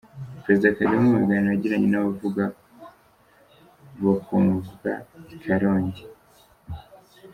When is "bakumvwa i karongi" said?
4.03-6.03